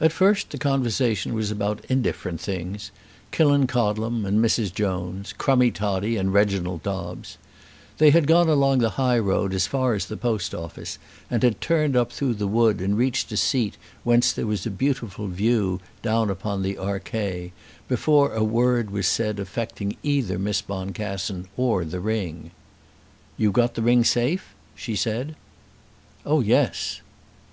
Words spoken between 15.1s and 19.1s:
view down upon the Archay, before a word was